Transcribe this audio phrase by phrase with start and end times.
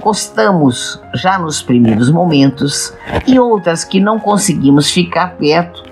[0.02, 2.94] gostamos já nos primeiros momentos
[3.28, 5.84] e outras que não conseguimos ficar perto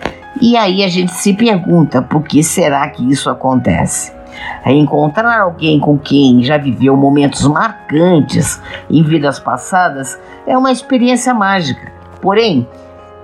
[0.41, 4.15] e aí a gente se pergunta por que será que isso acontece?
[4.65, 11.91] Encontrar alguém com quem já viveu momentos marcantes em vidas passadas é uma experiência mágica.
[12.21, 12.67] Porém,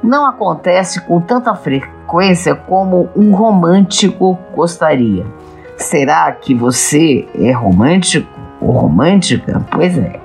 [0.01, 5.25] não acontece com tanta frequência como um romântico gostaria.
[5.77, 8.29] Será que você é romântico
[8.61, 9.65] ou romântica?
[9.71, 10.19] Pois é.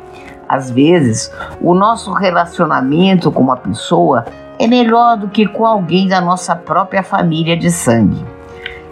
[0.48, 1.30] Às vezes,
[1.60, 4.24] o nosso relacionamento com uma pessoa
[4.58, 8.24] é melhor do que com alguém da nossa própria família de sangue.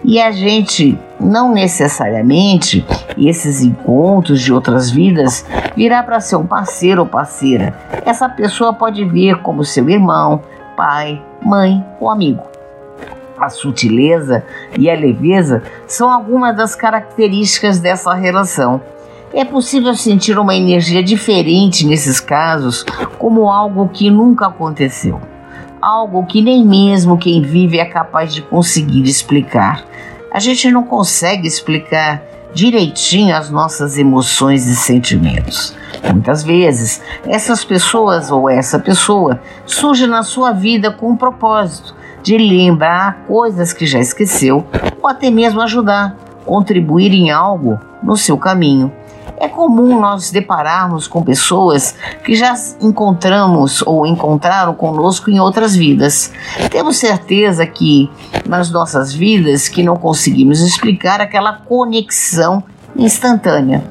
[0.03, 2.85] E a gente não necessariamente,
[3.17, 5.45] esses encontros de outras vidas,
[5.75, 7.77] virá para ser um parceiro ou parceira.
[8.05, 10.41] Essa pessoa pode vir como seu irmão,
[10.77, 12.43] pai, mãe ou amigo.
[13.37, 14.43] A sutileza
[14.77, 18.81] e a leveza são algumas das características dessa relação.
[19.33, 22.83] É possível sentir uma energia diferente nesses casos,
[23.19, 25.19] como algo que nunca aconteceu
[25.81, 29.85] algo que nem mesmo quem vive é capaz de conseguir explicar.
[30.31, 32.23] A gente não consegue explicar
[32.53, 35.75] direitinho as nossas emoções e sentimentos.
[36.11, 42.37] Muitas vezes, essas pessoas ou essa pessoa surge na sua vida com um propósito de
[42.37, 44.65] lembrar coisas que já esqueceu
[45.01, 46.15] ou até mesmo ajudar,
[46.45, 48.91] contribuir em algo no seu caminho.
[49.39, 56.31] É comum nós depararmos com pessoas que já encontramos ou encontraram conosco em outras vidas.
[56.71, 58.09] Temos certeza que
[58.47, 62.63] nas nossas vidas que não conseguimos explicar aquela conexão
[62.95, 63.83] instantânea.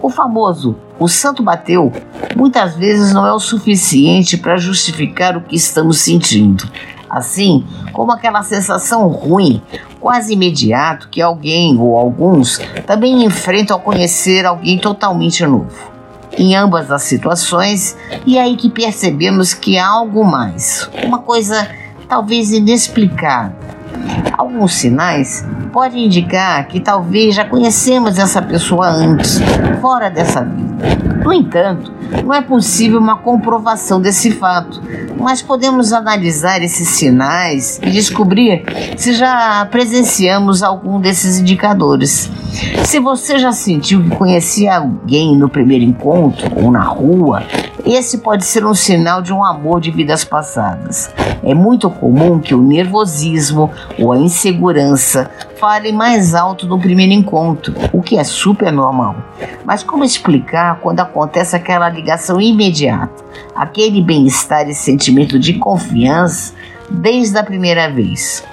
[0.00, 1.92] O famoso o santo bateu
[2.36, 6.64] muitas vezes não é o suficiente para justificar o que estamos sentindo.
[7.12, 7.62] Assim
[7.92, 9.60] como aquela sensação ruim
[10.00, 15.92] quase imediato que alguém ou alguns também enfrentam ao conhecer alguém totalmente novo.
[16.38, 21.68] Em ambas as situações, e é aí que percebemos que há algo mais, uma coisa
[22.08, 23.56] talvez inexplicável.
[24.38, 29.38] Alguns sinais podem indicar que talvez já conhecemos essa pessoa antes,
[29.82, 31.11] fora dessa vida.
[31.24, 31.92] No entanto,
[32.24, 34.80] não é possível uma comprovação desse fato,
[35.18, 38.64] mas podemos analisar esses sinais e descobrir
[38.96, 42.30] se já presenciamos algum desses indicadores.
[42.84, 47.42] Se você já sentiu que conhecia alguém no primeiro encontro ou na rua,
[47.84, 51.12] esse pode ser um sinal de um amor de vidas passadas.
[51.42, 57.74] É muito comum que o nervosismo ou a insegurança falem mais alto no primeiro encontro,
[57.92, 59.16] o que é super normal.
[59.64, 63.24] Mas como explicar quando acontece aquela ligação imediata,
[63.54, 66.54] aquele bem-estar e sentimento de confiança
[66.88, 68.44] desde a primeira vez?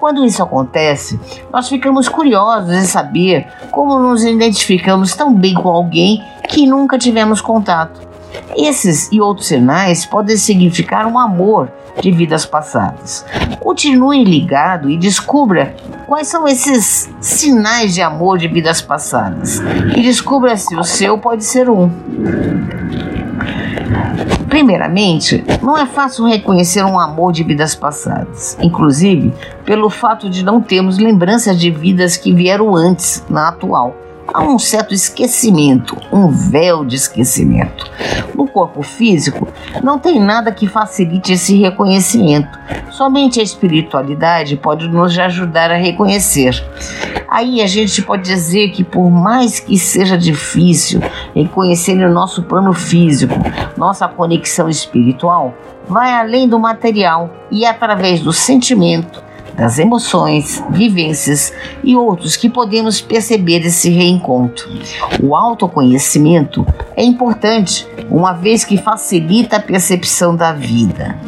[0.00, 1.20] Quando isso acontece,
[1.52, 7.40] nós ficamos curiosos em saber como nos identificamos tão bem com alguém que nunca tivemos
[7.42, 8.07] contato.
[8.56, 11.70] Esses e outros sinais podem significar um amor
[12.00, 13.24] de vidas passadas.
[13.60, 15.74] Continue ligado e descubra
[16.06, 19.60] quais são esses sinais de amor de vidas passadas
[19.96, 21.90] e descubra se o seu pode ser um.
[24.48, 29.32] Primeiramente, não é fácil reconhecer um amor de vidas passadas, inclusive
[29.64, 33.94] pelo fato de não termos lembranças de vidas que vieram antes na atual
[34.32, 37.90] há um certo esquecimento, um véu de esquecimento.
[38.34, 39.48] No corpo físico,
[39.82, 42.58] não tem nada que facilite esse reconhecimento.
[42.90, 46.62] Somente a espiritualidade pode nos ajudar a reconhecer.
[47.28, 51.00] Aí a gente pode dizer que, por mais que seja difícil
[51.34, 53.34] reconhecer no nosso plano físico
[53.76, 55.54] nossa conexão espiritual,
[55.86, 59.27] vai além do material e através do sentimento
[59.58, 61.52] das emoções, vivências
[61.82, 64.70] e outros que podemos perceber esse reencontro.
[65.20, 66.64] O autoconhecimento
[66.96, 71.18] é importante, uma vez que facilita a percepção da vida.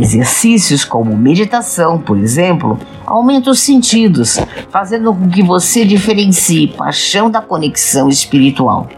[0.00, 4.38] Exercícios como meditação, por exemplo, aumentam os sentidos,
[4.70, 8.88] fazendo com que você diferencie paixão da conexão espiritual.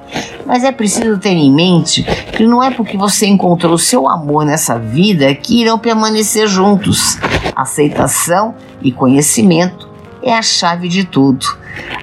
[0.46, 2.02] Mas é preciso ter em mente
[2.36, 7.18] que não é porque você encontrou seu amor nessa vida que irão permanecer juntos.
[7.60, 9.86] Aceitação e conhecimento
[10.22, 11.44] é a chave de tudo.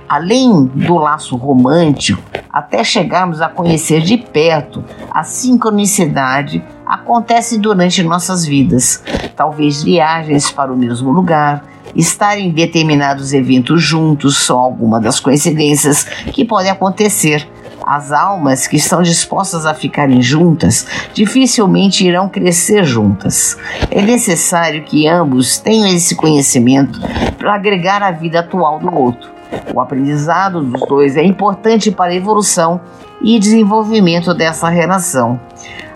[0.07, 8.45] Além do laço romântico, até chegarmos a conhecer de perto a sincronicidade acontece durante nossas
[8.45, 9.03] vidas.
[9.35, 11.63] Talvez viagens para o mesmo lugar,
[11.95, 17.49] estar em determinados eventos juntos são algumas das coincidências que podem acontecer
[17.87, 23.57] as almas que estão dispostas a ficarem juntas dificilmente irão crescer juntas.
[23.89, 26.99] É necessário que ambos tenham esse conhecimento
[27.37, 29.31] para agregar a vida atual do outro.
[29.73, 32.81] O aprendizado dos dois é importante para a evolução
[33.21, 35.39] e desenvolvimento dessa relação.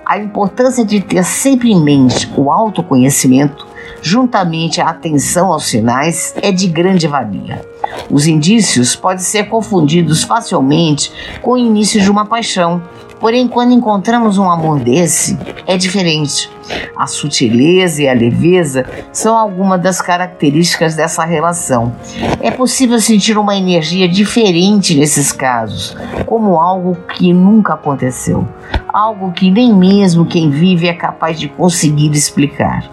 [0.05, 3.67] A importância de ter sempre em mente o autoconhecimento
[4.01, 7.65] juntamente à atenção aos sinais, é de grande valia.
[8.09, 11.11] Os indícios podem ser confundidos facilmente
[11.41, 12.81] com o início de uma paixão,
[13.19, 15.37] porém, quando encontramos um amor desse,
[15.67, 16.49] é diferente.
[16.95, 21.95] A sutileza e a leveza são algumas das características dessa relação.
[22.39, 25.95] É possível sentir uma energia diferente nesses casos,
[26.25, 28.47] como algo que nunca aconteceu,
[28.87, 32.89] algo que nem mesmo quem vive é capaz de conseguir explicar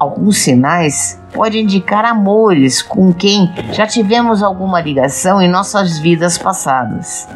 [0.00, 6.36] เอา alguns sinais pode indicar amores com quem já tivemos alguma ligação em nossas vidas
[6.36, 7.26] passadas.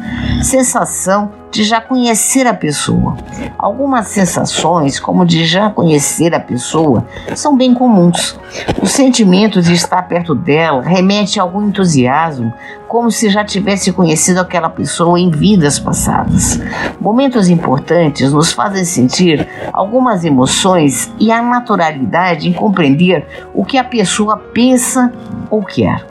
[0.43, 3.15] Sensação de já conhecer a pessoa.
[3.57, 8.37] Algumas sensações, como de já conhecer a pessoa, são bem comuns.
[8.81, 12.53] O sentimento de estar perto dela remete a algum entusiasmo,
[12.89, 16.59] como se já tivesse conhecido aquela pessoa em vidas passadas.
[16.99, 24.35] Momentos importantes nos fazem sentir algumas emoções e a naturalidade compreender o que a pessoa
[24.35, 25.13] pensa
[25.49, 26.05] ou quer.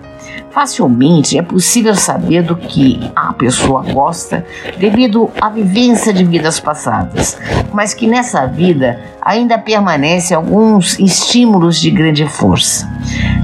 [0.51, 4.47] Facilmente é possível saber do que a pessoa gosta
[4.79, 7.37] devido à vivência de vidas passadas,
[7.73, 12.89] mas que nessa vida ainda permanecem alguns estímulos de grande força.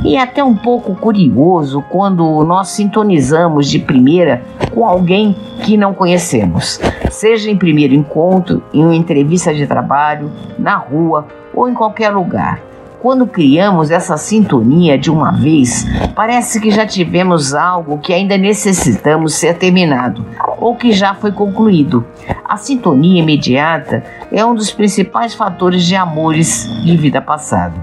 [0.05, 5.93] E é até um pouco curioso quando nós sintonizamos de primeira com alguém que não
[5.93, 6.81] conhecemos,
[7.11, 12.70] seja em primeiro encontro, em uma entrevista de trabalho, na rua ou em qualquer lugar.
[13.01, 19.35] Quando criamos essa sintonia de uma vez, parece que já tivemos algo que ainda necessitamos
[19.35, 20.27] ser terminado
[20.59, 22.05] ou que já foi concluído.
[22.45, 27.75] A sintonia imediata é um dos principais fatores de amores de vida passada.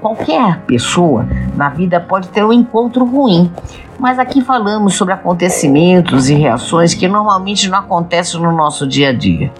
[0.00, 3.52] Qualquer pessoa na vida pode ter um encontro ruim,
[3.98, 9.12] mas aqui falamos sobre acontecimentos e reações que normalmente não acontecem no nosso dia a
[9.12, 9.50] dia.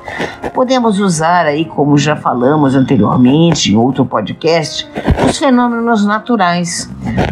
[0.55, 4.89] Podemos usar aí, como já falamos anteriormente em outro podcast,
[5.29, 6.91] os fenômenos naturais.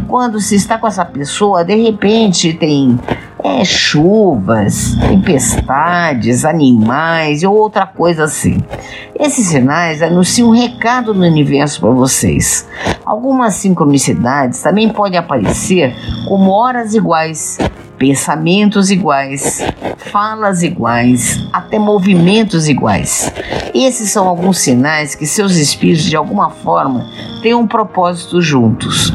[0.08, 2.98] Quando se está com essa pessoa, de repente tem
[3.44, 8.56] é, chuvas, tempestades, animais ou outra coisa assim.
[9.20, 12.66] Esses sinais anunciam um recado no universo para vocês.
[13.04, 15.94] Algumas sincronicidades também podem aparecer
[16.26, 17.58] como horas iguais,
[18.04, 23.32] pensamentos iguais, falas iguais, até movimentos iguais.
[23.72, 27.06] Esses são alguns sinais que seus espíritos de alguma forma
[27.42, 29.10] têm um propósito juntos.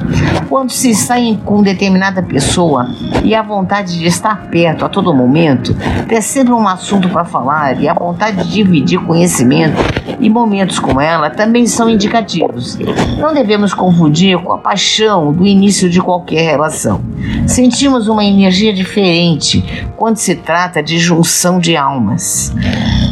[0.50, 1.16] Quando se está
[1.46, 2.90] com determinada pessoa
[3.24, 5.76] e a vontade de estar perto a todo momento,
[6.08, 9.78] ter sempre um assunto para falar e a vontade de dividir conhecimento
[10.20, 12.78] e momentos com ela também são indicativos.
[13.18, 17.02] Não devemos confundir com a paixão do início de qualquer relação.
[17.48, 19.64] Sentimos uma energia diferente
[19.96, 22.54] quando se trata de junção de almas.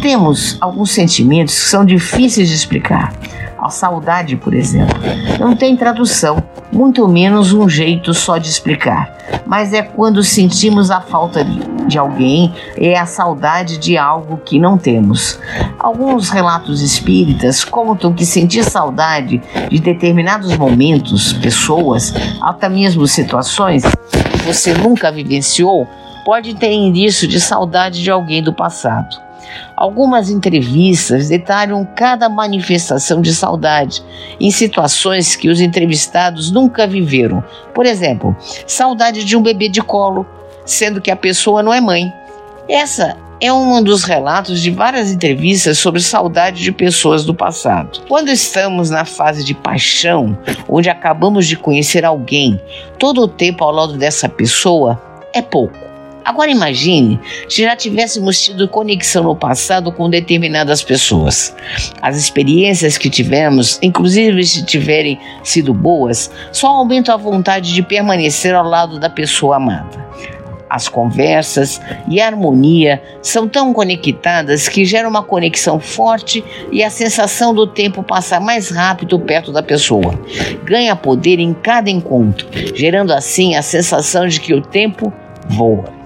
[0.02, 3.14] Temos alguns sentimentos que são difíceis de explicar.
[3.58, 4.98] A saudade, por exemplo,
[5.40, 9.16] não tem tradução, muito menos um jeito só de explicar.
[9.46, 11.44] Mas é quando sentimos a falta
[11.88, 15.40] de alguém, é a saudade de algo que não temos.
[15.80, 24.38] Alguns relatos espíritas contam que sentir saudade de determinados momentos, pessoas, até mesmo situações que
[24.46, 25.88] você nunca vivenciou,
[26.26, 29.27] pode ter indício de saudade de alguém do passado.
[29.76, 34.04] Algumas entrevistas detalham cada manifestação de saudade
[34.40, 37.44] em situações que os entrevistados nunca viveram.
[37.74, 38.36] Por exemplo,
[38.66, 40.26] saudade de um bebê de colo,
[40.66, 42.12] sendo que a pessoa não é mãe.
[42.68, 48.02] Essa é um dos relatos de várias entrevistas sobre saudade de pessoas do passado.
[48.08, 50.38] Quando estamos na fase de paixão,
[50.68, 52.60] onde acabamos de conhecer alguém,
[52.98, 55.02] todo o tempo ao lado dessa pessoa
[55.34, 55.87] é pouco.
[56.28, 57.18] Agora imagine
[57.48, 61.56] se já tivéssemos tido conexão no passado com determinadas pessoas.
[62.02, 68.54] As experiências que tivemos, inclusive se tiverem sido boas, só aumentam a vontade de permanecer
[68.54, 70.06] ao lado da pessoa amada.
[70.70, 71.80] As conversas
[72.10, 76.44] e a harmonia são tão conectadas que geram uma conexão forte
[76.74, 80.20] e a sensação do tempo passar mais rápido perto da pessoa.
[80.66, 85.14] Ganha poder em cada encontro, gerando assim a sensação de que o tempo
[85.48, 85.97] voa.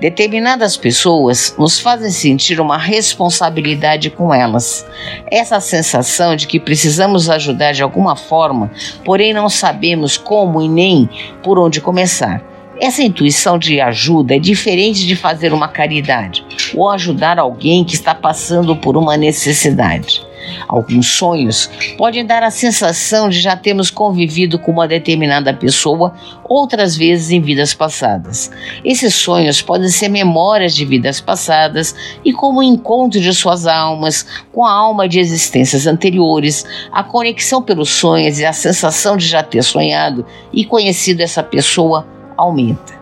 [0.00, 4.86] Determinadas pessoas nos fazem sentir uma responsabilidade com elas.
[5.30, 8.70] Essa sensação de que precisamos ajudar de alguma forma,
[9.04, 11.06] porém não sabemos como e nem
[11.42, 12.42] por onde começar.
[12.80, 16.42] Essa intuição de ajuda é diferente de fazer uma caridade
[16.74, 20.29] ou ajudar alguém que está passando por uma necessidade.
[20.68, 26.14] Alguns sonhos podem dar a sensação de já termos convivido com uma determinada pessoa
[26.48, 28.50] outras vezes em vidas passadas.
[28.84, 34.26] Esses sonhos podem ser memórias de vidas passadas e como o encontro de suas almas
[34.52, 39.42] com a alma de existências anteriores, a conexão pelos sonhos e a sensação de já
[39.42, 42.99] ter sonhado e conhecido essa pessoa aumenta.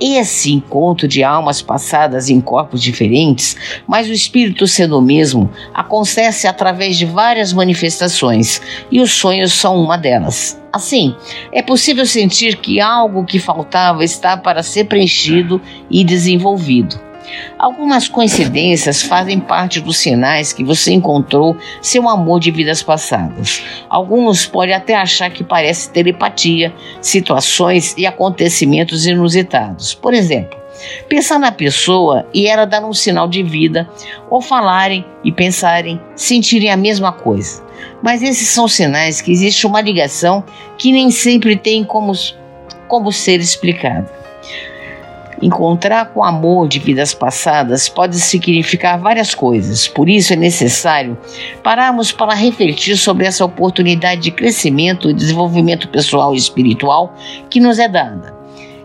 [0.00, 6.46] Esse encontro de almas passadas em corpos diferentes, mas o espírito sendo o mesmo, acontece
[6.46, 8.60] através de várias manifestações
[8.90, 10.60] e os sonhos são uma delas.
[10.72, 11.14] Assim,
[11.52, 16.98] é possível sentir que algo que faltava está para ser preenchido e desenvolvido.
[17.58, 23.62] Algumas coincidências fazem parte dos sinais que você encontrou seu amor de vidas passadas.
[23.88, 29.94] Alguns podem até achar que parece telepatia, situações e acontecimentos inusitados.
[29.94, 30.58] Por exemplo,
[31.08, 33.88] pensar na pessoa e ela dar um sinal de vida,
[34.28, 37.62] ou falarem e pensarem, sentirem a mesma coisa.
[38.02, 40.44] Mas esses são sinais que existe uma ligação
[40.76, 42.12] que nem sempre tem como,
[42.88, 44.23] como ser explicada.
[45.42, 51.18] Encontrar com amor de vidas passadas pode significar várias coisas, por isso é necessário
[51.62, 57.14] pararmos para refletir sobre essa oportunidade de crescimento e desenvolvimento pessoal e espiritual
[57.50, 58.34] que nos é dada.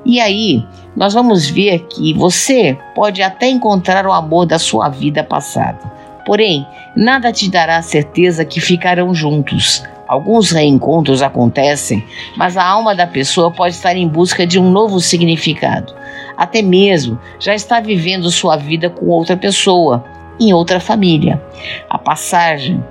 [0.06, 0.66] E aí,
[0.96, 5.80] nós vamos ver que você pode até encontrar o amor da sua vida passada.
[6.26, 6.66] Porém,
[6.96, 9.84] nada te dará a certeza que ficarão juntos.
[10.08, 12.04] Alguns reencontros acontecem,
[12.36, 15.99] mas a alma da pessoa pode estar em busca de um novo significado
[16.40, 20.06] até mesmo já está vivendo sua vida com outra pessoa,
[20.40, 21.42] em outra família.
[21.90, 22.82] A passagem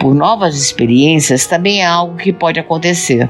[0.00, 3.28] por novas experiências também é algo que pode acontecer.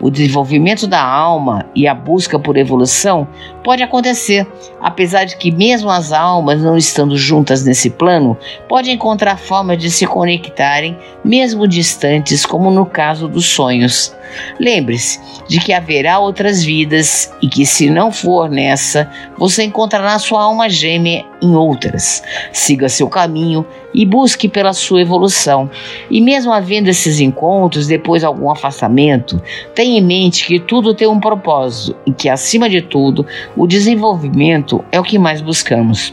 [0.00, 3.26] O desenvolvimento da alma e a busca por evolução
[3.68, 4.46] pode acontecer,
[4.80, 8.34] apesar de que mesmo as almas não estando juntas nesse plano,
[8.66, 14.16] podem encontrar formas de se conectarem, mesmo distantes, como no caso dos sonhos.
[14.58, 20.44] Lembre-se de que haverá outras vidas e que, se não for nessa, você encontrará sua
[20.44, 22.22] alma gêmea em outras.
[22.54, 25.70] Siga seu caminho e busque pela sua evolução.
[26.10, 29.40] E mesmo havendo esses encontros, depois algum afastamento,
[29.74, 33.26] tenha em mente que tudo tem um propósito e que, acima de tudo,
[33.56, 36.12] o desenvolvimento é o que mais buscamos.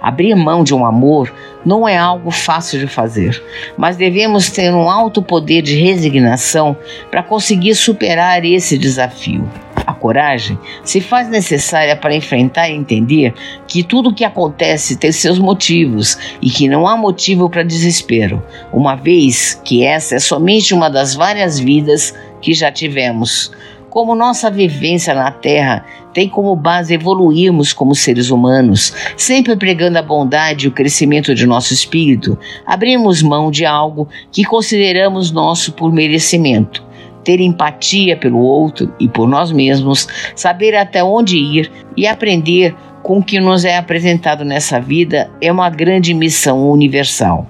[0.00, 1.32] Abrir mão de um amor
[1.64, 3.42] não é algo fácil de fazer,
[3.76, 6.76] mas devemos ter um alto poder de resignação
[7.10, 9.48] para conseguir superar esse desafio.
[9.86, 13.34] A coragem se faz necessária para enfrentar e entender
[13.66, 18.42] que tudo o que acontece tem seus motivos e que não há motivo para desespero,
[18.72, 23.50] uma vez que essa é somente uma das várias vidas que já tivemos.
[23.90, 30.02] Como nossa vivência na Terra tem como base evoluirmos como seres humanos, sempre pregando a
[30.02, 35.92] bondade e o crescimento de nosso espírito, abrimos mão de algo que consideramos nosso por
[35.92, 36.84] merecimento.
[37.24, 40.06] Ter empatia pelo outro e por nós mesmos,
[40.36, 45.50] saber até onde ir e aprender com o que nos é apresentado nessa vida é
[45.50, 47.48] uma grande missão universal.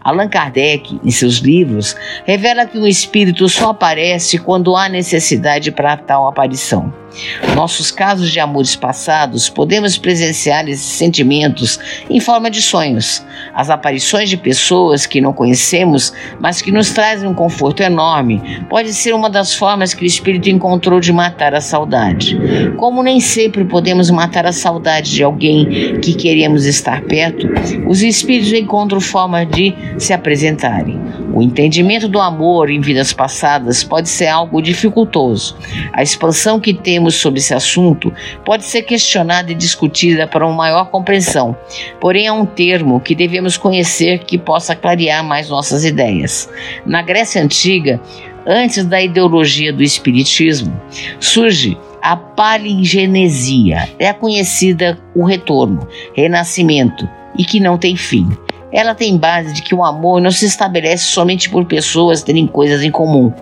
[0.00, 5.96] Allan Kardec, em seus livros, revela que o espírito só aparece quando há necessidade para
[5.96, 6.92] tal aparição.
[7.54, 13.24] Nossos casos de amores passados podemos presenciar esses sentimentos em forma de sonhos.
[13.54, 18.92] As aparições de pessoas que não conhecemos, mas que nos trazem um conforto enorme, pode
[18.92, 22.38] ser uma das formas que o espírito encontrou de matar a saudade.
[22.76, 27.48] Como nem sempre podemos matar a saudade de alguém que queremos estar perto,
[27.86, 31.00] os espíritos encontram forma de se apresentarem.
[31.32, 35.56] O entendimento do amor em vidas passadas pode ser algo dificultoso.
[35.92, 38.12] A expansão que temos sobre esse assunto
[38.44, 41.56] pode ser questionada e discutida para uma maior compreensão,
[42.00, 46.48] porém é um termo que devemos conhecer que possa clarear mais nossas ideias.
[46.84, 48.00] Na Grécia Antiga,
[48.46, 50.72] antes da ideologia do Espiritismo,
[51.18, 53.88] surge a palingenesia.
[53.98, 58.28] É conhecida o retorno, renascimento e que não tem fim.
[58.72, 62.82] Ela tem base de que o amor não se estabelece somente por pessoas terem coisas
[62.82, 63.32] em comum.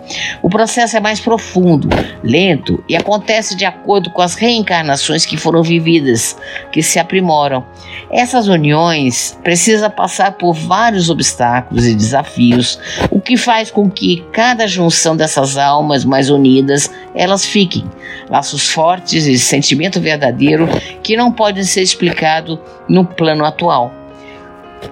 [0.41, 1.87] O processo é mais profundo,
[2.23, 6.35] lento e acontece de acordo com as reencarnações que foram vividas,
[6.71, 7.65] que se aprimoram.
[8.11, 12.79] Essas uniões precisam passar por vários obstáculos e desafios,
[13.11, 17.83] o que faz com que cada junção dessas almas mais unidas elas fiquem
[18.29, 20.67] laços fortes e sentimento verdadeiro
[21.03, 23.98] que não podem ser explicado no plano atual.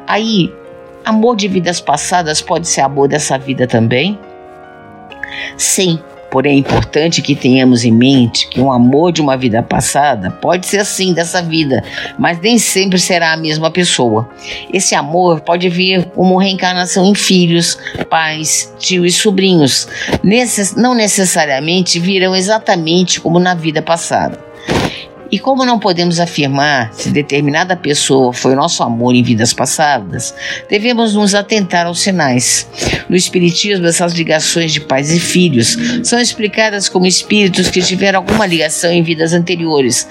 [0.05, 0.53] Aí,
[1.05, 4.19] amor de vidas passadas pode ser amor dessa vida também?
[5.57, 10.31] Sim, porém é importante que tenhamos em mente que um amor de uma vida passada
[10.31, 11.83] pode ser assim dessa vida,
[12.17, 14.29] mas nem sempre será a mesma pessoa.
[14.71, 17.77] Esse amor pode vir como reencarnação em filhos,
[18.09, 19.87] pais, tios e sobrinhos.
[20.23, 24.39] Necess não necessariamente virão exatamente como na vida passada.
[25.31, 30.33] E como não podemos afirmar se determinada pessoa foi nosso amor em vidas passadas,
[30.69, 32.67] devemos nos atentar aos sinais.
[33.09, 38.45] No Espiritismo, essas ligações de pais e filhos são explicadas como espíritos que tiveram alguma
[38.45, 40.07] ligação em vidas anteriores,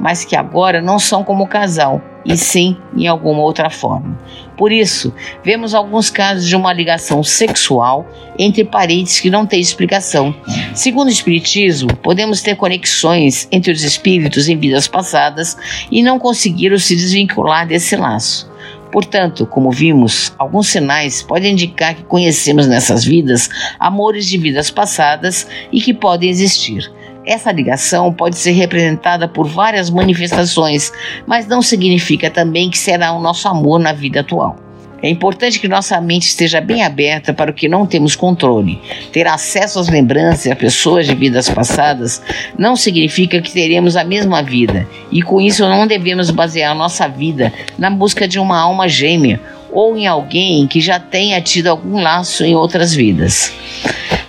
[0.00, 4.18] mas que agora não são como casal, e sim em alguma outra forma.
[4.56, 5.12] Por isso,
[5.44, 8.06] vemos alguns casos de uma ligação sexual
[8.38, 10.34] entre parentes que não tem explicação.
[10.74, 15.56] Segundo o Espiritismo, podemos ter conexões entre os espíritos em vidas passadas
[15.90, 18.50] e não conseguiram se desvincular desse laço.
[18.90, 25.46] Portanto, como vimos, alguns sinais podem indicar que conhecemos nessas vidas amores de vidas passadas
[25.70, 26.90] e que podem existir.
[27.30, 30.92] Essa ligação pode ser representada por várias manifestações,
[31.24, 34.56] mas não significa também que será o nosso amor na vida atual.
[35.00, 38.80] É importante que nossa mente esteja bem aberta para o que não temos controle.
[39.12, 42.20] Ter acesso às lembranças e a pessoas de vidas passadas
[42.58, 47.52] não significa que teremos a mesma vida, e com isso não devemos basear nossa vida
[47.78, 49.40] na busca de uma alma gêmea
[49.70, 53.52] ou em alguém que já tenha tido algum laço em outras vidas.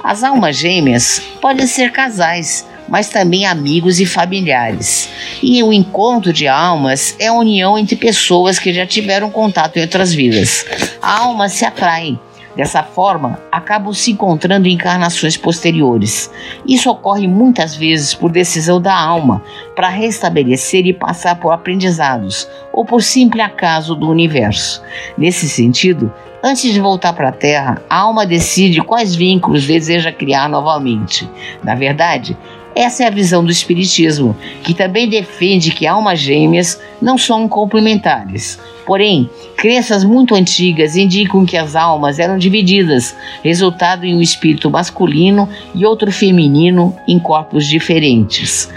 [0.03, 5.09] As almas gêmeas podem ser casais, mas também amigos e familiares.
[5.41, 9.81] E o encontro de almas é a união entre pessoas que já tiveram contato em
[9.81, 10.65] outras vidas.
[11.01, 12.19] A alma se atrai.
[12.53, 16.29] Dessa forma, acabam se encontrando em encarnações posteriores.
[16.67, 19.41] Isso ocorre muitas vezes por decisão da alma,
[19.73, 24.83] para restabelecer e passar por aprendizados, ou por simples acaso do universo.
[25.17, 26.11] Nesse sentido,
[26.43, 31.29] Antes de voltar para a Terra, a alma decide quais vínculos deseja criar novamente.
[31.63, 32.35] Na verdade,
[32.75, 38.59] essa é a visão do Espiritismo, que também defende que almas gêmeas não são complementares.
[38.85, 45.49] Porém, crenças muito antigas indicam que as almas eram divididas, resultado em um espírito masculino
[45.75, 48.69] e outro feminino em corpos diferentes.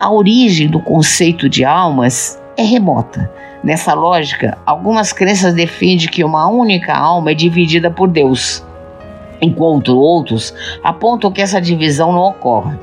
[0.00, 3.30] A origem do conceito de almas é remota.
[3.62, 8.62] Nessa lógica, algumas crenças defendem que uma única alma é dividida por Deus.
[9.40, 12.76] Enquanto outros apontam que essa divisão não ocorre.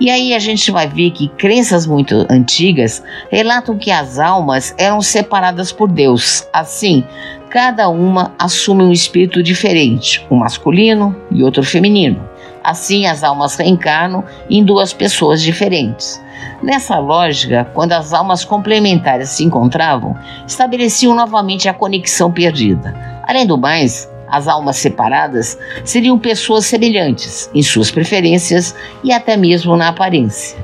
[0.00, 5.00] E aí a gente vai ver que crenças muito antigas relatam que as almas eram
[5.00, 6.46] separadas por Deus.
[6.52, 7.04] Assim,
[7.48, 12.28] cada uma assume um espírito diferente, um masculino e outro feminino.
[12.64, 16.20] Assim, as almas reencarnam em duas pessoas diferentes.
[16.62, 22.94] Nessa lógica, quando as almas complementares se encontravam, estabeleciam novamente a conexão perdida.
[23.24, 29.76] Além do mais, as almas separadas seriam pessoas semelhantes em suas preferências e até mesmo
[29.76, 30.56] na aparência.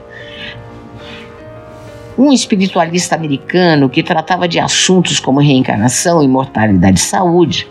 [2.16, 7.68] Um espiritualista americano que tratava de assuntos como reencarnação, imortalidade e saúde,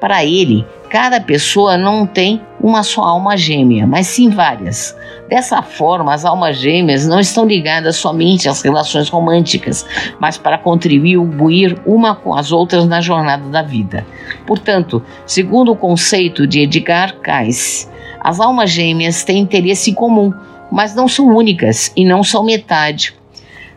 [0.00, 4.96] para ele, cada pessoa não tem uma só alma gêmea, mas sim várias.
[5.28, 9.86] Dessa forma, as almas gêmeas não estão ligadas somente às relações românticas,
[10.18, 14.06] mas para contribuir uma com as outras na jornada da vida.
[14.46, 20.32] Portanto, segundo o conceito de Edgar Cayce, as almas gêmeas têm interesse em comum,
[20.72, 23.14] mas não são únicas e não são metade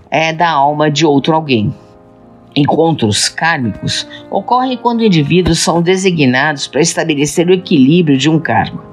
[0.09, 1.73] é, da alma de outro alguém.
[2.55, 8.83] Encontros kármicos ocorrem quando indivíduos são designados para estabelecer o equilíbrio de um karma.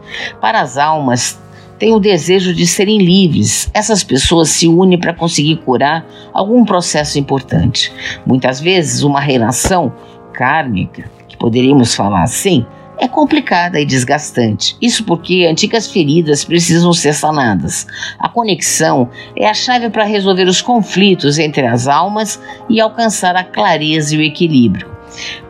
[0.40, 1.38] Para as almas,
[1.78, 3.70] têm o desejo de serem livres.
[3.72, 7.92] Essas pessoas se unem para conseguir curar algum processo importante.
[8.26, 9.92] Muitas vezes, uma relação
[10.32, 12.64] kármica, que poderíamos falar assim,
[13.00, 14.76] é complicada e desgastante.
[14.80, 17.86] Isso porque antigas feridas precisam ser sanadas.
[18.18, 23.42] A conexão é a chave para resolver os conflitos entre as almas e alcançar a
[23.42, 24.86] clareza e o equilíbrio.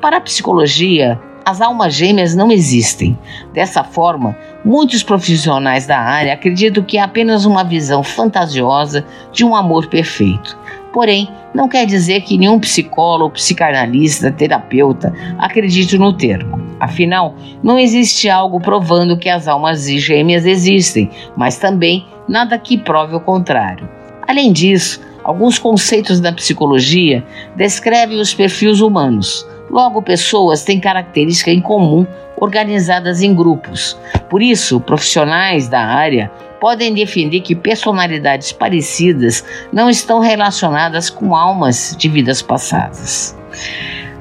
[0.01, 3.19] Para a psicologia, as almas gêmeas não existem.
[3.53, 9.57] Dessa forma, muitos profissionais da área acreditam que é apenas uma visão fantasiosa de um
[9.57, 10.57] amor perfeito.
[10.93, 16.60] Porém, não quer dizer que nenhum psicólogo, psicanalista, terapeuta acredite no termo.
[16.81, 23.15] Afinal, não existe algo provando que as almas gêmeas existem, mas também nada que prove
[23.15, 23.87] o contrário.
[24.27, 27.23] Além disso, alguns conceitos da psicologia
[27.55, 29.47] descrevem os perfis humanos.
[29.71, 33.97] Logo, pessoas têm características em comum organizadas em grupos.
[34.31, 41.95] Por isso, profissionais da área podem defender que personalidades parecidas não estão relacionadas com almas
[41.99, 43.37] de vidas passadas.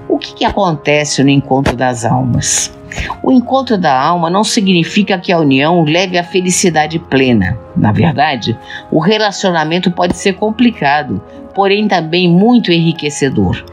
[0.10, 2.74] O que, que acontece no encontro das almas?
[3.22, 7.56] O encontro da alma não significa que a união leve à felicidade plena.
[7.78, 8.58] Na verdade,
[8.92, 11.22] o relacionamento pode ser complicado,
[11.54, 13.64] porém também muito enriquecedor.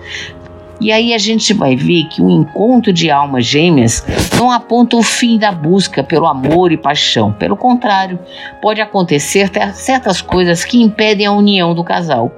[0.79, 4.05] E aí a gente vai ver que o encontro de almas gêmeas
[4.37, 7.33] não aponta o fim da busca pelo amor e paixão.
[7.33, 8.19] Pelo contrário,
[8.61, 12.31] pode acontecer certas coisas que impedem a união do casal.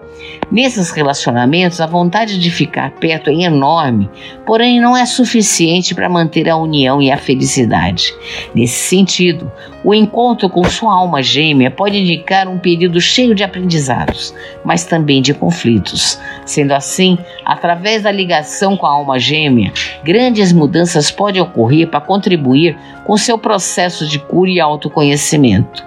[0.50, 4.08] Nesses relacionamentos, a vontade de ficar perto é enorme,
[4.46, 8.14] porém não é suficiente para manter a união e a felicidade.
[8.54, 9.52] Nesse sentido,
[9.84, 15.20] o encontro com sua alma gêmea pode indicar um período cheio de aprendizados, mas também
[15.20, 16.18] de conflitos.
[16.46, 22.76] Sendo assim, através da ligação com a alma gêmea, grandes mudanças podem ocorrer para contribuir
[23.04, 25.86] com seu processo de cura e autoconhecimento.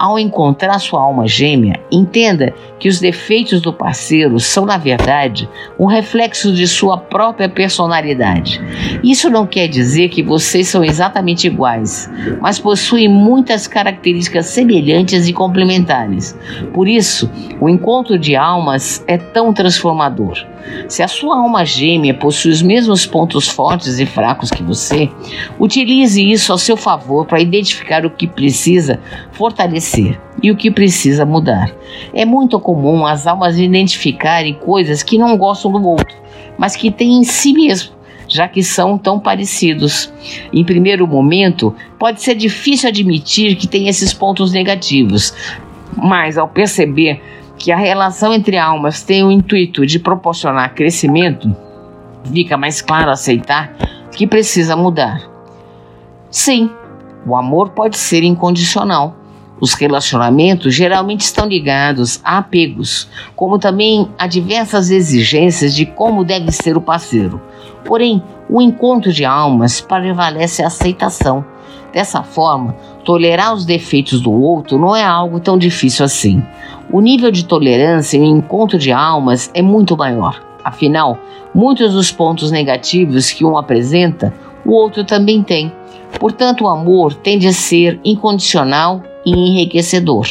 [0.00, 5.46] Ao encontrar sua alma gêmea, entenda que os defeitos do parceiro são, na verdade,
[5.78, 8.62] um reflexo de sua própria personalidade.
[9.04, 12.10] Isso não quer dizer que vocês são exatamente iguais,
[12.40, 16.34] mas possuem muitas características semelhantes e complementares.
[16.72, 20.46] Por isso, o encontro de almas é tão transformador.
[20.88, 25.10] Se a sua alma gêmea possui os mesmos pontos fortes e fracos que você,
[25.58, 29.00] utilize isso ao seu favor para identificar o que precisa
[29.32, 29.89] fortalecer
[30.42, 31.74] e o que precisa mudar.
[32.14, 36.16] É muito comum as almas identificarem coisas que não gostam do outro,
[36.58, 38.00] mas que têm em si mesmo
[38.30, 40.10] já que são tão parecidos.
[40.52, 45.34] Em primeiro momento, pode ser difícil admitir que tem esses pontos negativos,
[45.96, 47.20] mas ao perceber
[47.58, 51.54] que a relação entre almas tem o intuito de proporcionar crescimento,
[52.32, 53.74] fica mais claro aceitar
[54.12, 55.28] que precisa mudar.
[56.30, 56.70] Sim,
[57.26, 59.16] o amor pode ser incondicional.
[59.60, 66.50] Os relacionamentos geralmente estão ligados a apegos, como também a diversas exigências de como deve
[66.50, 67.40] ser o parceiro.
[67.84, 71.44] Porém, o encontro de almas prevalece a aceitação.
[71.92, 76.42] Dessa forma, tolerar os defeitos do outro não é algo tão difícil assim.
[76.90, 80.40] O nível de tolerância e o encontro de almas é muito maior.
[80.64, 81.18] Afinal,
[81.54, 84.32] muitos dos pontos negativos que um apresenta,
[84.64, 85.72] o outro também tem.
[86.18, 90.26] Portanto, o amor tende a ser incondicional e enriquecedor.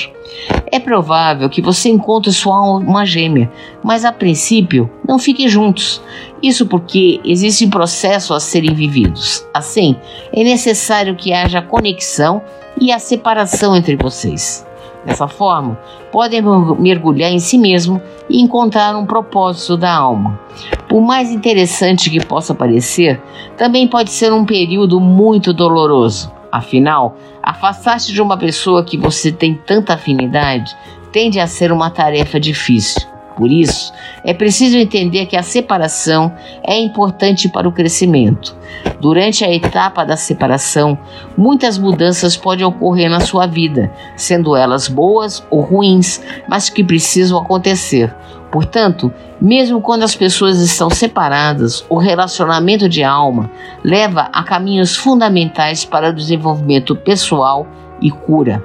[0.71, 3.51] É provável que você encontre sua alma gêmea,
[3.83, 6.01] mas a princípio não fiquem juntos.
[6.41, 9.45] Isso porque existem processos a serem vividos.
[9.53, 9.95] Assim,
[10.31, 12.41] é necessário que haja conexão
[12.79, 14.65] e a separação entre vocês.
[15.05, 15.79] Dessa forma,
[16.11, 16.41] podem
[16.77, 20.39] mergulhar em si mesmo e encontrar um propósito da alma.
[20.87, 23.19] Por mais interessante que possa parecer,
[23.57, 26.31] também pode ser um período muito doloroso.
[26.51, 30.75] Afinal, afastar-se de uma pessoa que você tem tanta afinidade
[31.11, 33.01] tende a ser uma tarefa difícil.
[33.39, 38.53] Por isso, é preciso entender que a separação é importante para o crescimento.
[38.99, 40.99] Durante a etapa da separação,
[41.37, 47.39] muitas mudanças podem ocorrer na sua vida, sendo elas boas ou ruins, mas que precisam
[47.39, 48.13] acontecer.
[48.51, 53.49] Portanto, mesmo quando as pessoas estão separadas, o relacionamento de alma
[53.81, 57.65] leva a caminhos fundamentais para o desenvolvimento pessoal
[58.01, 58.61] e cura.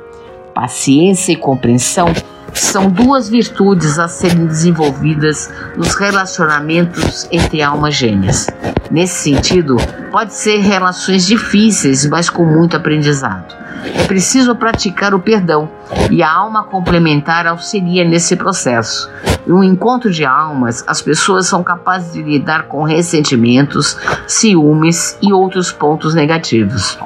[0.52, 2.08] Paciência e compreensão
[2.54, 8.46] são duas virtudes a serem desenvolvidas nos relacionamentos entre almas gêmeas.
[8.90, 9.76] Nesse sentido,
[10.10, 13.54] pode ser relações difíceis, mas com muito aprendizado.
[13.94, 15.68] É preciso praticar o perdão
[16.10, 19.10] e a alma complementar auxilia nesse processo.
[19.46, 25.32] Em um encontro de almas, as pessoas são capazes de lidar com ressentimentos, ciúmes e
[25.32, 26.98] outros pontos negativos.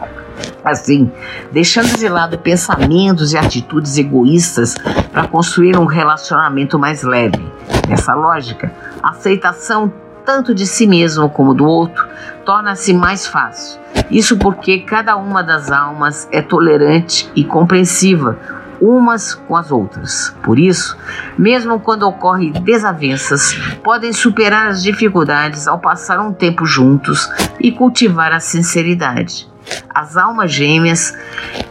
[0.68, 1.10] Assim,
[1.50, 4.74] deixando de lado pensamentos e atitudes egoístas
[5.10, 7.42] para construir um relacionamento mais leve.
[7.88, 9.92] Nessa lógica, a aceitação
[10.26, 12.06] tanto de si mesmo como do outro
[12.44, 13.80] torna-se mais fácil.
[14.10, 18.38] Isso porque cada uma das almas é tolerante e compreensiva
[18.80, 20.34] umas com as outras.
[20.42, 20.96] Por isso,
[21.36, 27.28] mesmo quando ocorrem desavenças, podem superar as dificuldades ao passar um tempo juntos
[27.60, 29.48] e cultivar a sinceridade.
[29.94, 31.14] As almas gêmeas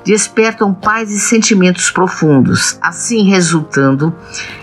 [0.06, 4.14] despertam paz e sentimentos profundos, assim resultando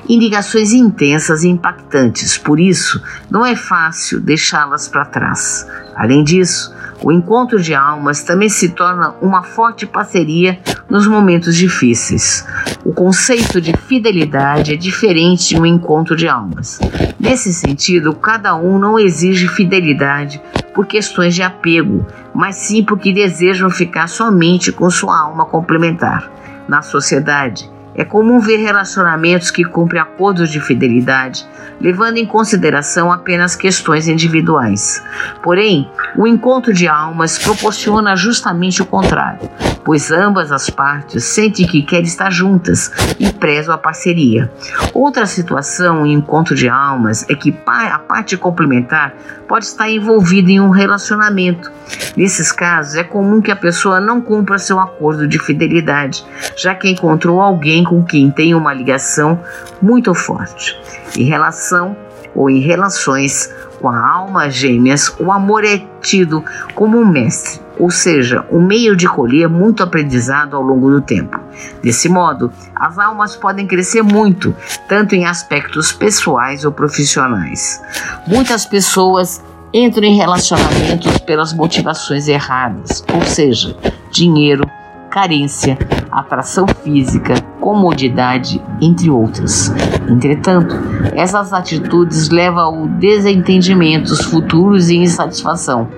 [0.09, 2.37] em ligações intensas e impactantes.
[2.39, 5.67] Por isso, não é fácil deixá-las para trás.
[5.95, 12.47] Além disso, o encontro de almas também se torna uma forte parceria nos momentos difíceis.
[12.83, 16.81] O conceito de fidelidade é diferente de um encontro de almas.
[17.21, 20.41] Nesse sentido, cada um não exige fidelidade
[20.75, 26.31] por questões de apego, mas sim porque desejam ficar somente com sua alma complementar.
[26.67, 31.47] Na sociedade, é comum ver relacionamentos que cumprem acordos de fidelidade,
[31.81, 35.03] levando em consideração apenas questões individuais.
[35.43, 39.49] Porém, o encontro de almas proporciona justamente o contrário,
[39.85, 44.51] pois ambas as partes sentem que querem estar juntas e prezam a parceria.
[44.93, 49.15] Outra situação em encontro de almas é que a parte complementar
[49.47, 51.71] pode estar envolvida em um relacionamento.
[52.17, 56.25] Nesses casos, é comum que a pessoa não cumpra seu acordo de fidelidade,
[56.57, 59.41] já que encontrou alguém com quem tem uma ligação
[59.81, 60.79] muito forte.
[61.17, 61.97] Em relação
[62.35, 66.43] ou em relações com a alma gêmeas, o amor é tido
[66.75, 71.39] como um mestre, ou seja, um meio de colher muito aprendizado ao longo do tempo.
[71.83, 74.55] Desse modo, as almas podem crescer muito,
[74.89, 77.83] tanto em aspectos pessoais ou profissionais.
[78.27, 83.77] Muitas pessoas entram em relacionamentos pelas motivações erradas, ou seja,
[84.11, 84.65] dinheiro,
[85.11, 85.77] carência,
[86.15, 89.73] atração física, comodidade, entre outras.
[90.09, 90.77] Entretanto,
[91.13, 95.89] essas atitudes levam a desentendimentos futuros e insatisfação.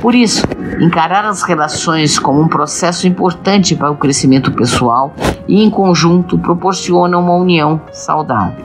[0.00, 0.44] Por isso,
[0.80, 5.14] encarar as relações como um processo importante para o crescimento pessoal
[5.46, 8.64] e, em conjunto, proporciona uma união saudável.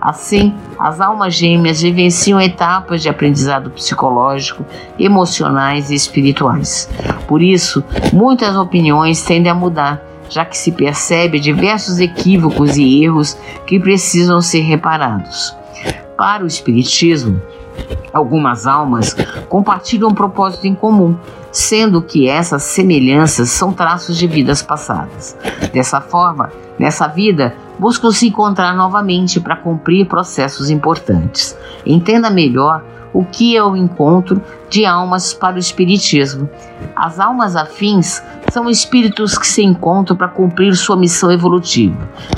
[0.00, 4.64] Assim, as almas gêmeas vivenciam etapas de aprendizado psicológico,
[4.98, 6.88] emocionais e espirituais.
[7.26, 7.82] Por isso,
[8.12, 13.36] muitas opiniões tendem a mudar, já que se percebe diversos equívocos e erros
[13.66, 15.56] que precisam ser reparados.
[16.16, 17.40] Para o Espiritismo,
[18.12, 19.14] algumas almas
[19.48, 21.16] compartilham um propósito em comum,
[21.52, 25.36] sendo que essas semelhanças são traços de vidas passadas.
[25.72, 31.56] Dessa forma, nessa vida, buscam se encontrar novamente para cumprir processos importantes.
[31.86, 32.82] Entenda melhor
[33.12, 36.48] o que é o encontro de almas para o Espiritismo.
[36.94, 41.96] As almas afins são espíritos que se encontram para cumprir sua missão evolutiva.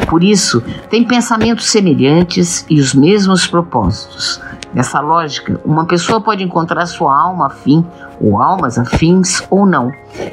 [0.09, 4.41] Por isso, têm pensamentos semelhantes e os mesmos propósitos.
[4.73, 7.85] Nessa lógica, uma pessoa pode encontrar sua alma afim
[8.21, 9.91] ou almas afins ou não,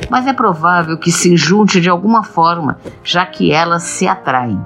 [0.10, 4.60] mas é provável que se junte de alguma forma, já que elas se atraem.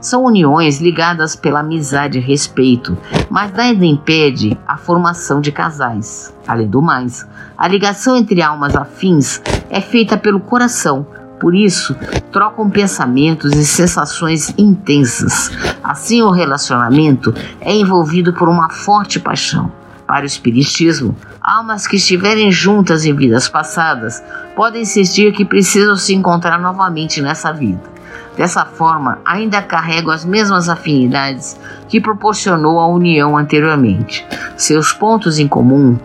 [0.00, 2.96] São uniões ligadas pela amizade e respeito,
[3.28, 6.34] mas nada impede a formação de casais.
[6.46, 11.06] Além do mais, a ligação entre almas afins é feita pelo coração,
[11.38, 11.94] Por isso,
[12.32, 15.50] trocam pensamentos e sensações intensas.
[15.82, 19.70] Assim, o relacionamento é envolvido por uma forte paixão.
[20.06, 24.22] Para o Espiritismo, almas que estiverem juntas em vidas passadas
[24.54, 27.95] podem sentir que precisam se encontrar novamente nessa vida.
[28.36, 34.26] Dessa forma, ainda carregam as mesmas afinidades que proporcionou a união anteriormente.
[34.56, 35.98] Seus pontos em comum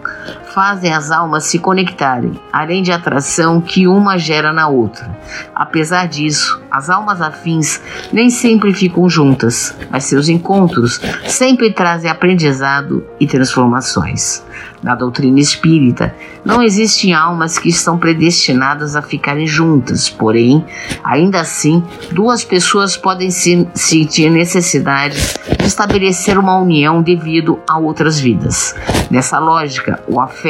[0.53, 5.09] fazem as almas se conectarem, além de atração que uma gera na outra.
[5.55, 13.05] Apesar disso, as almas afins nem sempre ficam juntas, mas seus encontros sempre trazem aprendizado
[13.19, 14.43] e transformações.
[14.81, 20.65] Na doutrina espírita, não existem almas que estão predestinadas a ficarem juntas, porém,
[21.03, 25.17] ainda assim, duas pessoas podem sentir necessidade
[25.59, 28.75] de estabelecer uma união devido a outras vidas.
[29.09, 30.40] Nessa lógica, o afeto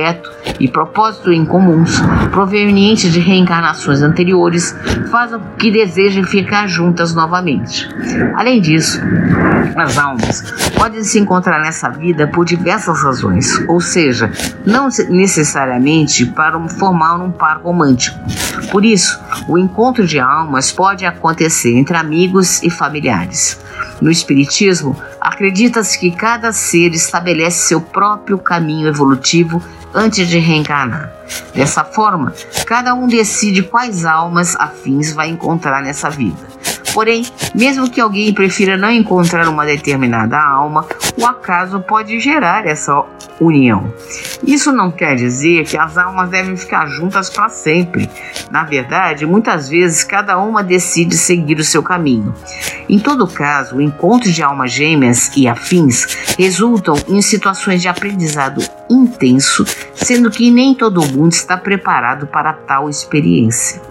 [0.60, 2.00] e propósito em comuns,
[2.32, 4.76] provenientes de reencarnações anteriores,
[5.12, 7.90] fazem com que desejem ficar juntas novamente.
[8.36, 9.02] Além disso,
[9.76, 10.42] as almas
[10.76, 14.32] podem se encontrar nessa vida por diversas razões, ou seja,
[14.66, 18.20] não necessariamente para formar um par romântico.
[18.72, 23.60] Por isso, o encontro de almas pode acontecer entre amigos e familiares.
[24.02, 29.62] No Espiritismo, acredita-se que cada ser estabelece seu próprio caminho evolutivo
[29.94, 31.14] antes de reencarnar.
[31.54, 32.34] Dessa forma,
[32.66, 36.48] cada um decide quais almas afins vai encontrar nessa vida.
[36.94, 37.26] Porém,
[37.56, 40.86] mesmo que alguém prefira não encontrar uma determinada alma,
[41.18, 43.06] o acaso pode gerar essa
[43.40, 43.92] união.
[44.46, 48.10] Isso não quer dizer que as almas devem ficar juntas para sempre.
[48.50, 52.34] Na verdade, muitas vezes cada uma decide seguir o seu caminho.
[52.88, 58.62] Em todo caso, o encontro de almas gêmeas e afins resultam em situações de aprendizado
[58.90, 63.82] intenso, sendo que nem todo mundo está preparado para tal experiência.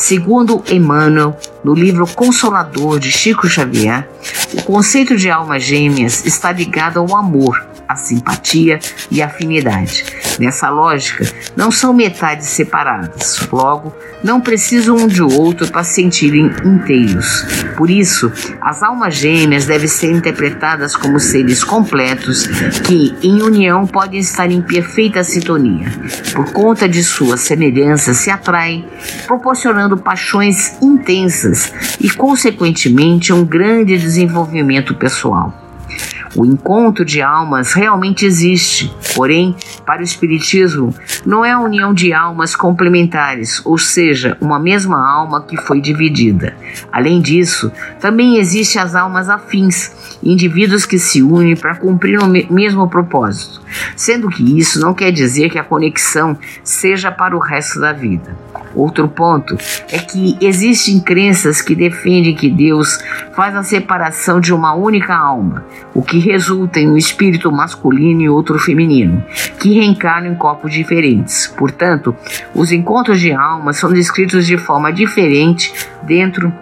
[0.00, 4.08] Segundo Emmanuel, no livro Consolador de Chico Xavier,
[4.54, 8.78] o conceito de almas gêmeas está ligado ao amor, à simpatia
[9.10, 10.04] e à afinidade.
[10.38, 11.26] Nessa lógica,
[11.56, 17.44] não são metades separadas, logo, não precisam um de outro para se sentirem inteiros.
[17.76, 22.46] Por isso, as almas gêmeas devem ser interpretadas como seres completos
[22.86, 25.88] que, em união, podem estar em perfeita sintonia.
[26.32, 28.86] Por conta de sua semelhança, se atraem,
[29.26, 35.69] proporcionando paixões intensas e, consequentemente, um grande desenvolvimento pessoal.
[36.36, 40.94] O encontro de almas realmente existe, porém, para o Espiritismo,
[41.26, 46.54] não é a união de almas complementares, ou seja, uma mesma alma que foi dividida.
[46.92, 52.88] Além disso, também existem as almas afins, indivíduos que se unem para cumprir o mesmo
[52.88, 53.60] propósito,
[53.96, 58.36] sendo que isso não quer dizer que a conexão seja para o resto da vida.
[58.74, 59.56] Outro ponto
[59.90, 62.98] é que existem crenças que defendem que Deus
[63.34, 68.28] faz a separação de uma única alma, o que resulta em um espírito masculino e
[68.28, 69.24] outro feminino,
[69.58, 71.46] que reencarnam em corpos diferentes.
[71.48, 72.14] Portanto,
[72.54, 76.52] os encontros de almas são descritos de forma diferente dentro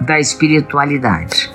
[0.00, 1.50] da espiritualidade.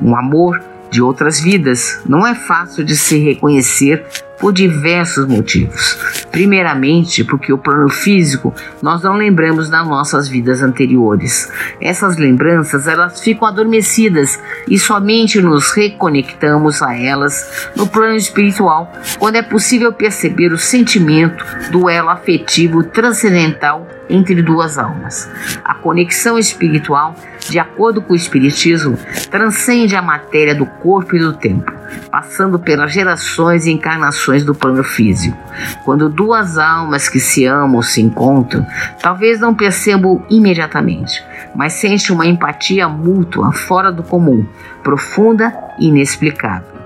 [0.00, 4.06] Um amor de outras vidas não é fácil de se reconhecer
[4.38, 5.98] por diversos motivos.
[6.30, 11.50] Primeiramente, porque o plano físico nós não lembramos das nossas vidas anteriores.
[11.80, 19.36] Essas lembranças elas ficam adormecidas e somente nos reconectamos a elas no plano espiritual quando
[19.36, 25.28] é possível perceber o sentimento do elo afetivo transcendental entre duas almas.
[25.64, 27.16] A conexão espiritual,
[27.48, 28.98] de acordo com o Espiritismo,
[29.30, 31.72] transcende a matéria do corpo e do tempo,
[32.10, 35.36] passando pelas gerações e encarnações do plano físico.
[35.84, 38.66] Quando duas almas que se amam se encontram,
[39.00, 44.46] talvez não percebam imediatamente, mas sentem uma empatia mútua fora do comum,
[44.82, 46.76] profunda e inexplicável.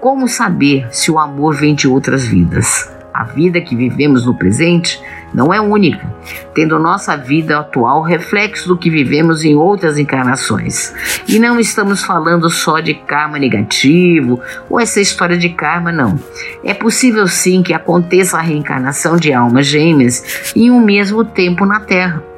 [0.00, 2.99] Como saber se o amor vem de outras vidas?
[3.20, 4.98] A vida que vivemos no presente
[5.34, 6.10] não é única,
[6.54, 10.94] tendo nossa vida atual reflexo do que vivemos em outras encarnações.
[11.28, 16.18] E não estamos falando só de karma negativo ou essa história de karma, não.
[16.64, 21.78] É possível sim que aconteça a reencarnação de almas gêmeas em um mesmo tempo na
[21.78, 22.29] Terra.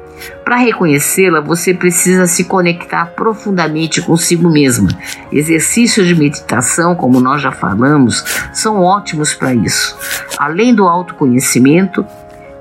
[0.43, 4.89] Para reconhecê-la, você precisa se conectar profundamente consigo mesma.
[5.31, 9.97] Exercícios de meditação, como nós já falamos, são ótimos para isso.
[10.37, 12.05] Além do autoconhecimento,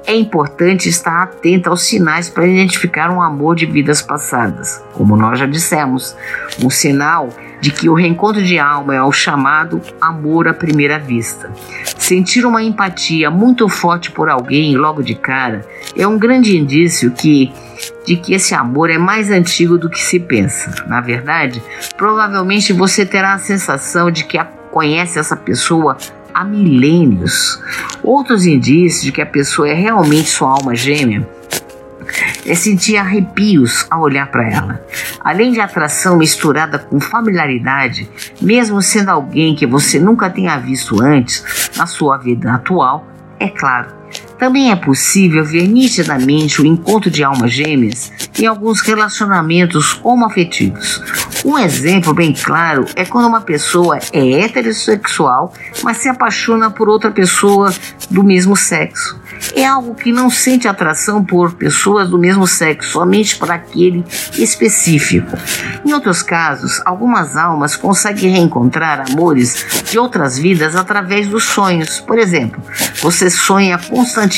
[0.07, 4.83] é importante estar atento aos sinais para identificar um amor de vidas passadas.
[4.92, 6.16] Como nós já dissemos,
[6.62, 7.29] um sinal
[7.62, 11.48] de que o reencontro de alma é o chamado amor à primeira vista.
[11.96, 15.64] Sentir uma empatia muito forte por alguém logo de cara
[15.96, 17.53] é um grande indício que
[18.05, 20.85] de que esse amor é mais antigo do que se pensa.
[20.88, 21.62] Na verdade,
[21.96, 24.38] provavelmente você terá a sensação de que
[24.72, 25.96] conhece essa pessoa
[26.35, 27.62] há milênios.
[28.03, 31.25] Outros indícios de que a pessoa é realmente sua alma gêmea
[32.46, 34.87] é sentir arrepios ao olhar para ela.
[35.20, 38.09] Além de atração misturada com familiaridade,
[38.40, 43.07] mesmo sendo alguém que você nunca tenha visto antes na sua vida atual,
[43.38, 44.02] é claro,
[44.38, 51.03] também é possível ver nitidamente o encontro de almas gêmeas em alguns relacionamentos homoafetivos.
[51.44, 55.52] Um exemplo bem claro é quando uma pessoa é heterossexual,
[55.83, 57.73] mas se apaixona por outra pessoa
[58.11, 59.23] do mesmo sexo
[59.54, 64.04] é algo que não sente atração por pessoas do mesmo sexo, somente para aquele
[64.35, 65.37] específico.
[65.85, 72.00] Em outros casos, algumas almas conseguem reencontrar amores de outras vidas através dos sonhos.
[72.00, 72.63] Por exemplo,
[73.00, 74.31] você sonha constantemente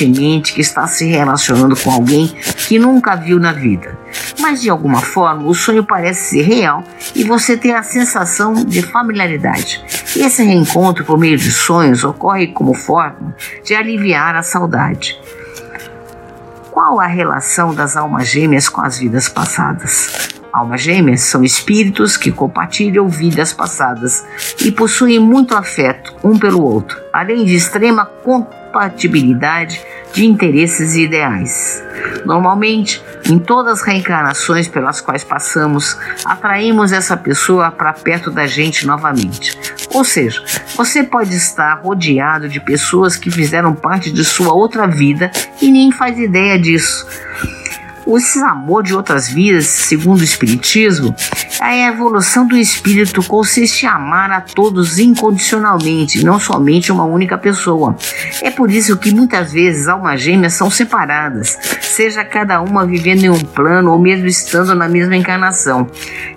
[0.52, 2.28] que está se relacionando com alguém
[2.66, 3.96] que nunca viu na vida.
[4.40, 6.82] Mas de alguma forma o sonho parece ser real
[7.14, 9.84] e você tem a sensação de familiaridade.
[10.16, 13.34] Esse reencontro por meio de sonhos ocorre como forma
[13.64, 15.18] de aliviar a saudade.
[16.70, 20.34] Qual a relação das almas gêmeas com as vidas passadas?
[20.52, 24.24] Almas gêmeas são espíritos que compartilham vidas passadas
[24.64, 28.06] e possuem muito afeto um pelo outro, além de extrema
[28.74, 29.80] compatibilidade
[30.12, 31.82] de interesses e ideais.
[32.24, 38.86] Normalmente, em todas as reencarnações pelas quais passamos, atraímos essa pessoa para perto da gente
[38.86, 39.56] novamente.
[39.92, 40.42] Ou seja,
[40.76, 45.30] você pode estar rodeado de pessoas que fizeram parte de sua outra vida
[45.62, 47.06] e nem faz ideia disso.
[48.06, 51.14] Esse amor de outras vidas, segundo o Espiritismo,
[51.60, 57.96] a evolução do espírito consiste em amar a todos incondicionalmente, não somente uma única pessoa.
[58.42, 63.30] É por isso que muitas vezes almas gêmeas são separadas, seja cada uma vivendo em
[63.30, 65.86] um plano ou mesmo estando na mesma encarnação.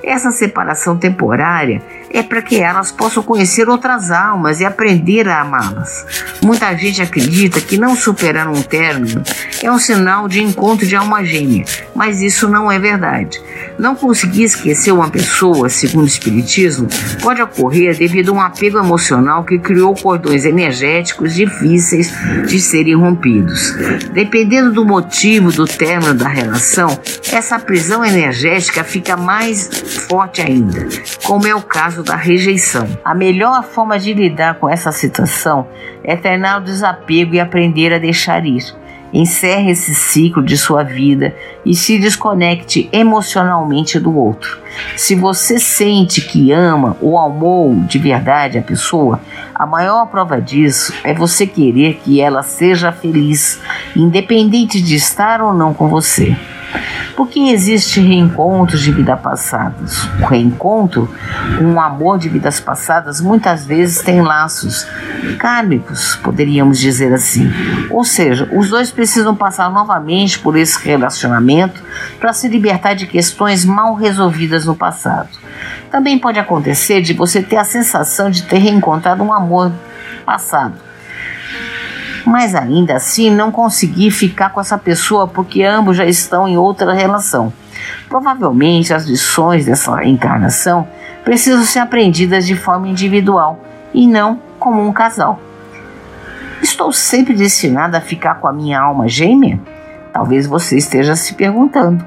[0.01, 6.05] Essa separação temporária é para que elas possam conhecer outras almas e aprender a amá-las.
[6.41, 9.23] Muita gente acredita que não superar um término
[9.61, 13.41] é um sinal de encontro de alma gêmea, mas isso não é verdade.
[13.77, 16.87] Não conseguir esquecer uma pessoa, segundo o Espiritismo,
[17.21, 22.11] pode ocorrer devido a um apego emocional que criou cordões energéticos difíceis
[22.47, 23.75] de serem rompidos.
[24.13, 26.99] Dependendo do motivo do término da relação,
[27.31, 29.69] essa prisão energética fica mais
[30.07, 30.87] forte ainda,
[31.23, 32.87] como é o caso da rejeição.
[33.03, 35.67] A melhor forma de lidar com essa situação
[36.03, 38.63] é treinar o desapego e aprender a deixar ir.
[39.13, 41.33] Encerre esse ciclo de sua vida
[41.65, 44.59] e se desconecte emocionalmente do outro.
[44.97, 49.21] Se você sente que ama ou amou de verdade a pessoa,
[49.55, 53.61] a maior prova disso é você querer que ela seja feliz,
[53.95, 56.35] independente de estar ou não com você.
[57.15, 60.03] Porque existe reencontros de vidas passadas.
[60.21, 61.09] O reencontro
[61.57, 64.85] com um amor de vidas passadas muitas vezes tem laços
[65.39, 67.51] kármicos, poderíamos dizer assim.
[67.89, 71.81] Ou seja, os dois precisam passar novamente por esse relacionamento
[72.19, 75.29] para se libertar de questões mal resolvidas no passado.
[75.89, 79.71] Também pode acontecer de você ter a sensação de ter reencontrado um amor
[80.25, 80.86] passado
[82.27, 86.91] mas ainda assim não consegui ficar com essa pessoa porque ambos já estão em outra
[86.91, 87.53] relação.
[88.09, 90.85] Provavelmente as lições dessa encarnação
[91.23, 93.61] precisam ser aprendidas de forma individual
[93.93, 95.39] e não como um casal.
[96.61, 99.57] Estou sempre destinada a ficar com a minha alma gêmea?
[100.11, 102.05] Talvez você esteja se perguntando.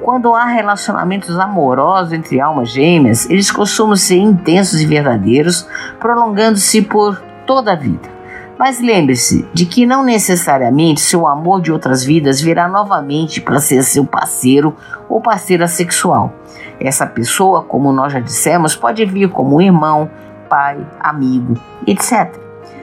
[0.00, 5.66] Quando há relacionamentos amorosos entre almas gêmeas, eles costumam ser intensos e verdadeiros,
[5.98, 8.15] prolongando-se por toda a vida.
[8.58, 13.82] Mas lembre-se de que não necessariamente seu amor de outras vidas virá novamente para ser
[13.82, 14.74] seu parceiro
[15.08, 16.32] ou parceira sexual.
[16.80, 20.10] Essa pessoa, como nós já dissemos, pode vir como irmão,
[20.48, 21.54] pai, amigo,
[21.86, 22.34] etc.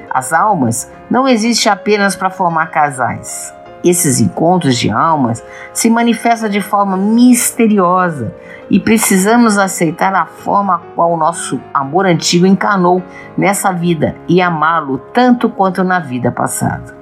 [0.10, 3.54] As almas não existem apenas para formar casais.
[3.84, 8.34] Esses encontros de almas se manifestam de forma misteriosa
[8.70, 13.04] e precisamos aceitar a forma qual o nosso amor antigo encarnou
[13.38, 16.96] nessa vida e amá-lo tanto quanto na vida passada.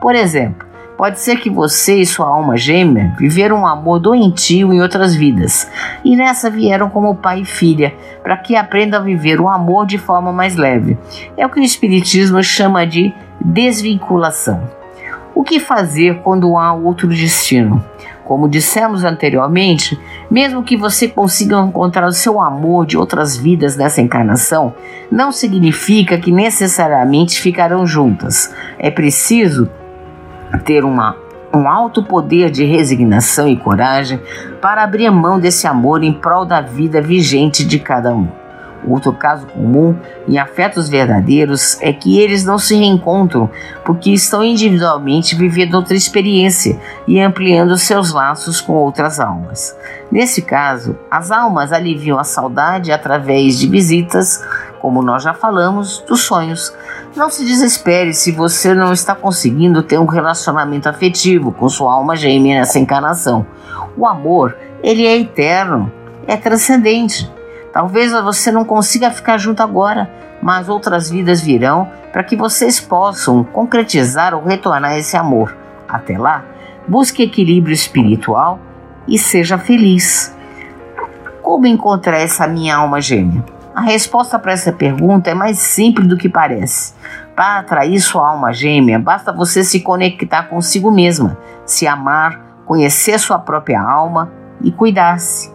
[0.00, 0.66] Por exemplo,
[0.96, 5.70] Pode ser que você e sua alma gêmea viveram um amor doentio em outras vidas
[6.02, 9.98] e nessa vieram como pai e filha, para que aprendam a viver o amor de
[9.98, 10.96] forma mais leve.
[11.36, 14.85] É o que o Espiritismo chama de desvinculação.
[15.36, 17.84] O que fazer quando há outro destino?
[18.24, 24.00] Como dissemos anteriormente, mesmo que você consiga encontrar o seu amor de outras vidas nessa
[24.00, 24.72] encarnação,
[25.12, 28.50] não significa que necessariamente ficarão juntas.
[28.78, 29.68] É preciso
[30.64, 31.14] ter uma,
[31.52, 34.18] um alto poder de resignação e coragem
[34.62, 38.45] para abrir mão desse amor em prol da vida vigente de cada um.
[38.86, 39.96] Outro caso comum
[40.28, 43.50] em afetos verdadeiros é que eles não se reencontram
[43.84, 49.76] porque estão individualmente vivendo outra experiência e ampliando seus laços com outras almas.
[50.10, 54.44] Nesse caso, as almas aliviam a saudade através de visitas,
[54.80, 56.72] como nós já falamos, dos sonhos.
[57.16, 62.14] Não se desespere se você não está conseguindo ter um relacionamento afetivo com sua alma
[62.14, 63.44] gêmea nessa encarnação.
[63.96, 65.90] O amor, ele é eterno,
[66.26, 67.35] é transcendente.
[67.76, 70.10] Talvez você não consiga ficar junto agora,
[70.40, 75.54] mas outras vidas virão para que vocês possam concretizar ou retornar esse amor.
[75.86, 76.42] Até lá,
[76.88, 78.58] busque equilíbrio espiritual
[79.06, 80.34] e seja feliz.
[81.42, 83.44] Como encontrar essa minha alma gêmea?
[83.74, 86.94] A resposta para essa pergunta é mais simples do que parece.
[87.34, 93.38] Para atrair sua alma gêmea, basta você se conectar consigo mesma, se amar, conhecer sua
[93.38, 95.54] própria alma e cuidar-se.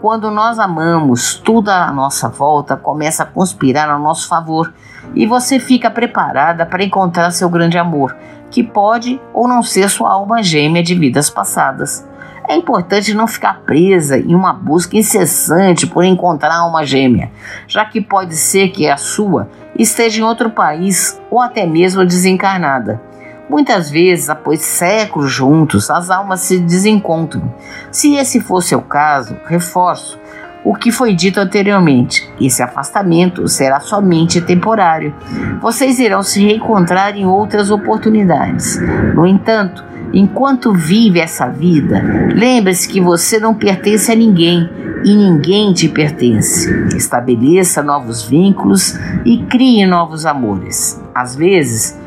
[0.00, 4.72] Quando nós amamos, tudo à nossa volta começa a conspirar a nosso favor
[5.14, 8.16] e você fica preparada para encontrar seu grande amor,
[8.50, 12.08] que pode ou não ser sua alma gêmea de vidas passadas.
[12.48, 17.30] É importante não ficar presa em uma busca incessante por encontrar a alma gêmea,
[17.68, 23.09] já que pode ser que a sua esteja em outro país ou até mesmo desencarnada.
[23.50, 27.52] Muitas vezes, após séculos juntos, as almas se desencontram.
[27.90, 30.16] Se esse for seu caso, reforço
[30.64, 32.30] o que foi dito anteriormente.
[32.40, 35.12] Esse afastamento será somente temporário.
[35.60, 38.78] Vocês irão se reencontrar em outras oportunidades.
[39.16, 44.70] No entanto, enquanto vive essa vida, lembre-se que você não pertence a ninguém
[45.04, 46.70] e ninguém te pertence.
[46.94, 51.02] Estabeleça novos vínculos e crie novos amores.
[51.12, 51.98] Às vezes,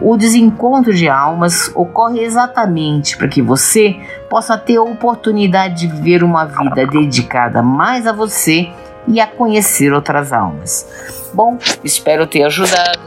[0.00, 3.96] o desencontro de almas ocorre exatamente para que você
[4.28, 8.68] possa ter a oportunidade de viver uma vida dedicada mais a você
[9.06, 11.30] e a conhecer outras almas.
[11.32, 12.98] Bom, espero ter ajudado.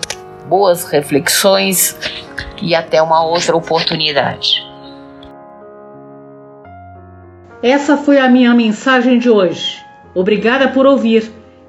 [0.47, 1.97] Boas reflexões
[2.61, 4.63] e até uma outra oportunidade.
[7.61, 9.83] Essa foi a minha mensagem de hoje.
[10.13, 11.31] Obrigada por ouvir.